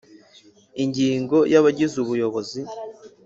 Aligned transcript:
Ingingo 0.83 1.37
ya 1.51 1.57
Abagize 1.61 1.95
Ubuyobozi 2.03 2.61